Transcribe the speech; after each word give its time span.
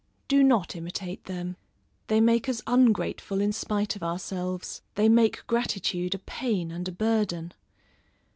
Do 0.27 0.41
not 0.43 0.75
imitate 0.75 1.25
them: 1.25 1.57
they 2.07 2.19
make 2.19 2.49
us 2.49 2.63
ungrateful 2.65 3.39
in 3.39 3.53
spite 3.53 3.95
of 3.95 4.01
ourselves, 4.01 4.81
they 4.95 5.07
make 5.07 5.45
gratitude 5.45 6.15
a 6.15 6.17
pain 6.17 6.71
and 6.71 6.87
a 6.87 6.91
burden. 6.91 7.53